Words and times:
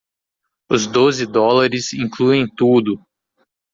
Os 0.67 0.87
doze 0.87 1.27
dólares 1.27 1.93
incluem 1.93 2.47
tudo. 2.49 2.99